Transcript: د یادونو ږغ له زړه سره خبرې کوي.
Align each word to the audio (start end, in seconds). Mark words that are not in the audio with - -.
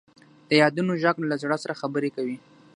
د 0.49 0.51
یادونو 0.61 0.93
ږغ 1.03 1.15
له 1.31 1.35
زړه 1.41 1.57
سره 1.63 1.79
خبرې 1.81 2.09
کوي. 2.15 2.37